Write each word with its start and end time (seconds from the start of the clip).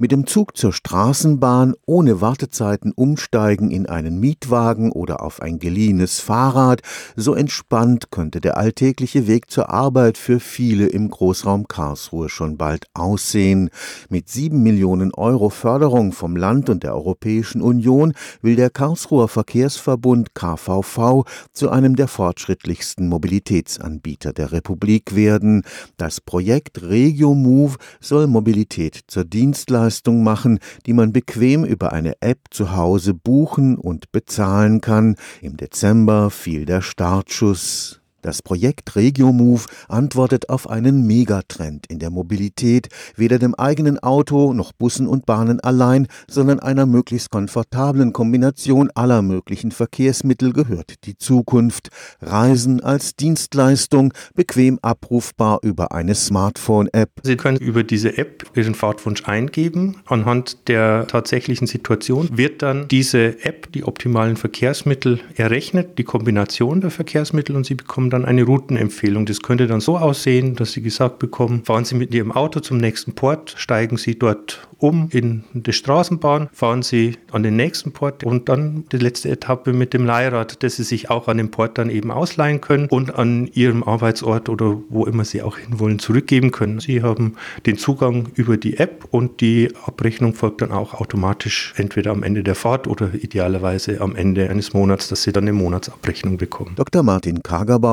Mit 0.00 0.12
dem 0.12 0.28
Zug 0.28 0.56
zur 0.56 0.72
Straßenbahn 0.72 1.74
ohne 1.84 2.20
Wartezeiten 2.20 2.92
umsteigen 2.92 3.72
in 3.72 3.88
einen 3.88 4.20
Mietwagen 4.20 4.92
oder 4.92 5.24
auf 5.24 5.42
ein 5.42 5.58
geliehenes 5.58 6.20
Fahrrad, 6.20 6.82
so 7.16 7.34
entspannt 7.34 8.12
könnte 8.12 8.40
der 8.40 8.58
alltägliche 8.58 9.26
Weg 9.26 9.50
zur 9.50 9.70
Arbeit 9.70 10.16
für 10.16 10.38
viele 10.38 10.86
im 10.86 11.10
Großraum 11.10 11.66
Karlsruhe 11.66 12.28
schon 12.28 12.56
bald 12.56 12.86
aussehen. 12.94 13.70
Mit 14.08 14.28
sieben 14.28 14.62
Millionen 14.62 15.12
Euro 15.14 15.50
Förderung 15.50 16.12
vom 16.12 16.36
Land 16.36 16.70
und 16.70 16.84
der 16.84 16.94
Europäischen 16.94 17.60
Union 17.60 18.12
will 18.40 18.54
der 18.54 18.70
Karlsruher 18.70 19.26
Verkehrsverbund 19.26 20.32
KVV 20.32 21.24
zu 21.52 21.70
einem 21.70 21.96
der 21.96 22.06
fortschrittlichsten 22.06 23.08
Mobilitätsanbieter 23.08 24.32
der 24.32 24.52
Republik 24.52 25.16
werden. 25.16 25.64
Das 25.96 26.20
Projekt 26.20 26.82
Regio 26.82 27.34
Move 27.34 27.74
soll 27.98 28.28
Mobilität 28.28 29.00
zur 29.08 29.24
Dienstleistung 29.24 29.87
Dienstleistung 29.88 30.22
machen, 30.22 30.58
die 30.86 30.92
man 30.92 31.12
bequem 31.12 31.64
über 31.64 31.92
eine 31.92 32.20
App 32.20 32.40
zu 32.50 32.76
Hause 32.76 33.14
buchen 33.14 33.76
und 33.78 34.12
bezahlen 34.12 34.80
kann. 34.80 35.16
Im 35.40 35.56
Dezember 35.56 36.30
fiel 36.30 36.66
der 36.66 36.82
Startschuss. 36.82 37.97
Das 38.20 38.42
Projekt 38.42 38.96
RegioMove 38.96 39.66
antwortet 39.86 40.48
auf 40.48 40.68
einen 40.68 41.06
Megatrend 41.06 41.86
in 41.88 42.00
der 42.00 42.10
Mobilität, 42.10 42.88
weder 43.14 43.38
dem 43.38 43.54
eigenen 43.54 44.00
Auto 44.00 44.52
noch 44.52 44.72
Bussen 44.72 45.06
und 45.06 45.24
Bahnen 45.24 45.60
allein, 45.60 46.08
sondern 46.28 46.58
einer 46.58 46.84
möglichst 46.84 47.30
komfortablen 47.30 48.12
Kombination 48.12 48.90
aller 48.94 49.22
möglichen 49.22 49.70
Verkehrsmittel 49.70 50.52
gehört 50.52 51.04
die 51.04 51.16
Zukunft. 51.16 51.90
Reisen 52.20 52.82
als 52.82 53.14
Dienstleistung, 53.14 54.12
bequem 54.34 54.80
abrufbar 54.82 55.60
über 55.62 55.92
eine 55.92 56.16
Smartphone-App. 56.16 57.10
Sie 57.22 57.36
können 57.36 57.58
über 57.58 57.84
diese 57.84 58.18
App 58.18 58.50
Ihren 58.56 58.74
Fahrtwunsch 58.74 59.28
eingeben. 59.28 60.02
Anhand 60.06 60.68
der 60.68 61.06
tatsächlichen 61.06 61.68
Situation 61.68 62.36
wird 62.36 62.62
dann 62.62 62.88
diese 62.88 63.44
App 63.44 63.70
die 63.72 63.84
optimalen 63.84 64.36
Verkehrsmittel 64.36 65.20
errechnet, 65.36 65.98
die 65.98 66.04
Kombination 66.04 66.80
der 66.80 66.90
Verkehrsmittel 66.90 67.54
und 67.54 67.64
Sie 67.64 67.74
bekommen 67.76 68.07
bekommen 68.08 68.24
dann 68.24 68.24
eine 68.24 68.44
Routenempfehlung. 68.44 69.26
Das 69.26 69.40
könnte 69.40 69.66
dann 69.66 69.80
so 69.80 69.98
aussehen, 69.98 70.54
dass 70.54 70.72
Sie 70.72 70.82
gesagt 70.82 71.18
bekommen, 71.18 71.64
fahren 71.64 71.84
Sie 71.84 71.94
mit 71.94 72.14
Ihrem 72.14 72.32
Auto 72.32 72.60
zum 72.60 72.78
nächsten 72.78 73.14
Port, 73.14 73.54
steigen 73.56 73.96
Sie 73.96 74.18
dort 74.18 74.68
um 74.78 75.08
in 75.10 75.42
die 75.52 75.72
Straßenbahn, 75.72 76.48
fahren 76.52 76.82
Sie 76.82 77.16
an 77.32 77.42
den 77.42 77.56
nächsten 77.56 77.92
Port 77.92 78.24
und 78.24 78.48
dann 78.48 78.84
die 78.92 78.98
letzte 78.98 79.28
Etappe 79.28 79.72
mit 79.72 79.92
dem 79.92 80.06
Leihrad, 80.06 80.62
dass 80.62 80.76
Sie 80.76 80.84
sich 80.84 81.10
auch 81.10 81.28
an 81.28 81.36
dem 81.36 81.50
Port 81.50 81.78
dann 81.78 81.90
eben 81.90 82.10
ausleihen 82.10 82.60
können 82.60 82.86
und 82.86 83.14
an 83.14 83.48
Ihrem 83.52 83.82
Arbeitsort 83.82 84.48
oder 84.48 84.80
wo 84.88 85.04
immer 85.04 85.24
Sie 85.24 85.42
auch 85.42 85.58
hinwollen 85.58 85.98
zurückgeben 85.98 86.52
können. 86.52 86.80
Sie 86.80 87.02
haben 87.02 87.34
den 87.66 87.76
Zugang 87.76 88.28
über 88.36 88.56
die 88.56 88.78
App 88.78 89.06
und 89.10 89.40
die 89.40 89.72
Abrechnung 89.84 90.34
folgt 90.34 90.62
dann 90.62 90.70
auch 90.70 90.94
automatisch 90.94 91.74
entweder 91.76 92.12
am 92.12 92.22
Ende 92.22 92.44
der 92.44 92.54
Fahrt 92.54 92.86
oder 92.86 93.12
idealerweise 93.14 94.00
am 94.00 94.14
Ende 94.14 94.48
eines 94.48 94.72
Monats, 94.72 95.08
dass 95.08 95.24
Sie 95.24 95.32
dann 95.32 95.44
eine 95.44 95.52
Monatsabrechnung 95.52 96.36
bekommen. 96.36 96.72
Dr. 96.76 97.02
Martin 97.02 97.42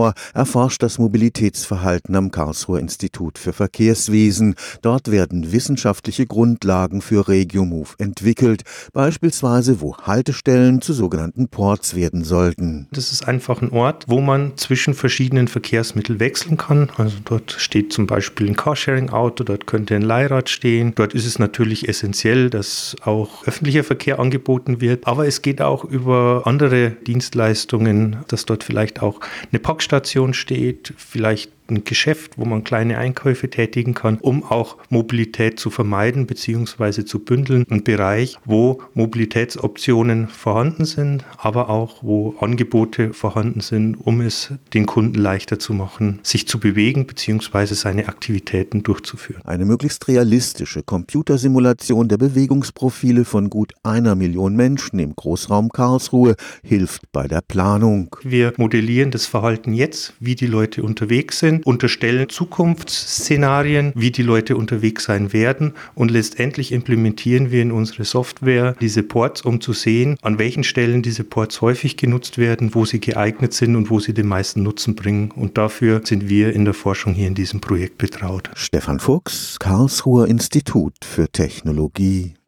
Kagerbauer 0.00 0.14
erforscht 0.34 0.82
das 0.82 0.98
Mobilitätsverhalten 0.98 2.14
am 2.14 2.30
Karlsruher 2.30 2.78
Institut 2.78 3.38
für 3.38 3.52
Verkehrswesen. 3.52 4.54
Dort 4.82 5.10
werden 5.10 5.52
wissenschaftliche 5.52 6.26
Grundlagen 6.26 7.02
für 7.02 7.28
RegioMove 7.28 7.96
entwickelt, 7.98 8.62
beispielsweise 8.92 9.80
wo 9.80 9.96
Haltestellen 9.96 10.80
zu 10.80 10.92
sogenannten 10.92 11.48
Ports 11.48 11.94
werden 11.94 12.24
sollten. 12.24 12.88
Das 12.92 13.12
ist 13.12 13.26
einfach 13.26 13.60
ein 13.62 13.70
Ort, 13.70 14.04
wo 14.08 14.20
man 14.20 14.56
zwischen 14.56 14.94
verschiedenen 14.94 15.48
Verkehrsmitteln 15.48 16.20
wechseln 16.20 16.56
kann. 16.56 16.90
Also 16.96 17.16
dort 17.24 17.52
steht 17.52 17.92
zum 17.92 18.06
Beispiel 18.06 18.48
ein 18.48 18.56
Carsharing-Auto, 18.56 19.44
dort 19.44 19.66
könnte 19.66 19.94
ein 19.94 20.02
Leihrad 20.02 20.48
stehen. 20.48 20.92
Dort 20.94 21.14
ist 21.14 21.26
es 21.26 21.38
natürlich 21.38 21.88
essentiell, 21.88 22.50
dass 22.50 22.96
auch 23.04 23.46
öffentlicher 23.46 23.84
Verkehr 23.84 24.18
angeboten 24.18 24.80
wird. 24.80 25.06
Aber 25.06 25.26
es 25.26 25.42
geht 25.42 25.60
auch 25.60 25.84
über 25.84 26.42
andere 26.44 26.90
Dienstleistungen, 26.90 28.18
dass 28.28 28.46
dort 28.46 28.64
vielleicht 28.64 29.02
auch 29.02 29.20
eine 29.50 29.60
Packstation 29.90 30.34
steht, 30.34 30.94
vielleicht 30.96 31.50
ein 31.70 31.84
Geschäft, 31.84 32.32
wo 32.36 32.44
man 32.44 32.64
kleine 32.64 32.98
Einkäufe 32.98 33.48
tätigen 33.48 33.94
kann, 33.94 34.18
um 34.20 34.44
auch 34.44 34.76
Mobilität 34.88 35.58
zu 35.58 35.70
vermeiden 35.70 36.26
bzw. 36.26 37.04
zu 37.04 37.20
bündeln. 37.20 37.64
Ein 37.70 37.84
Bereich, 37.84 38.36
wo 38.44 38.82
Mobilitätsoptionen 38.94 40.28
vorhanden 40.28 40.84
sind, 40.84 41.24
aber 41.38 41.70
auch 41.70 42.02
wo 42.02 42.34
Angebote 42.40 43.12
vorhanden 43.12 43.60
sind, 43.60 43.94
um 43.94 44.20
es 44.20 44.52
den 44.74 44.86
Kunden 44.86 45.18
leichter 45.18 45.58
zu 45.58 45.72
machen, 45.72 46.20
sich 46.22 46.48
zu 46.48 46.58
bewegen 46.58 47.06
bzw. 47.06 47.66
seine 47.74 48.08
Aktivitäten 48.08 48.82
durchzuführen. 48.82 49.42
Eine 49.44 49.64
möglichst 49.64 50.08
realistische 50.08 50.82
Computersimulation 50.82 52.08
der 52.08 52.18
Bewegungsprofile 52.18 53.24
von 53.24 53.50
gut 53.50 53.72
einer 53.82 54.14
Million 54.14 54.56
Menschen 54.56 54.98
im 54.98 55.14
Großraum 55.14 55.70
Karlsruhe 55.70 56.34
hilft 56.62 57.12
bei 57.12 57.28
der 57.28 57.40
Planung. 57.40 58.16
Wir 58.22 58.52
modellieren 58.56 59.10
das 59.10 59.26
Verhalten 59.26 59.74
jetzt, 59.74 60.14
wie 60.20 60.34
die 60.34 60.46
Leute 60.46 60.82
unterwegs 60.82 61.38
sind 61.38 61.59
unterstellen 61.64 62.28
Zukunftsszenarien, 62.28 63.92
wie 63.94 64.10
die 64.10 64.22
Leute 64.22 64.56
unterwegs 64.56 65.04
sein 65.04 65.32
werden 65.32 65.74
und 65.94 66.10
letztendlich 66.10 66.72
implementieren 66.72 67.50
wir 67.50 67.62
in 67.62 67.72
unsere 67.72 68.04
Software 68.04 68.74
diese 68.80 69.02
Ports, 69.02 69.42
um 69.42 69.60
zu 69.60 69.72
sehen, 69.72 70.16
an 70.22 70.38
welchen 70.38 70.64
Stellen 70.64 71.02
diese 71.02 71.24
Ports 71.24 71.60
häufig 71.60 71.96
genutzt 71.96 72.38
werden, 72.38 72.74
wo 72.74 72.84
sie 72.84 73.00
geeignet 73.00 73.52
sind 73.52 73.76
und 73.76 73.90
wo 73.90 74.00
sie 74.00 74.14
den 74.14 74.26
meisten 74.26 74.62
Nutzen 74.62 74.94
bringen. 74.94 75.30
Und 75.30 75.58
dafür 75.58 76.02
sind 76.04 76.28
wir 76.28 76.52
in 76.52 76.64
der 76.64 76.74
Forschung 76.74 77.14
hier 77.14 77.28
in 77.28 77.34
diesem 77.34 77.60
Projekt 77.60 77.98
betraut. 77.98 78.50
Stefan 78.54 79.00
Fuchs, 79.00 79.58
Karlsruher 79.58 80.28
Institut 80.28 80.94
für 81.04 81.28
Technologie 81.30 82.34